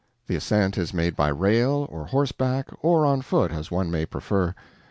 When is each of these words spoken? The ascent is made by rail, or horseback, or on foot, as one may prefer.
The 0.25 0.35
ascent 0.35 0.79
is 0.79 0.95
made 0.95 1.15
by 1.15 1.27
rail, 1.27 1.85
or 1.91 2.07
horseback, 2.07 2.69
or 2.81 3.05
on 3.05 3.21
foot, 3.21 3.51
as 3.51 3.69
one 3.69 3.91
may 3.91 4.07
prefer. 4.07 4.55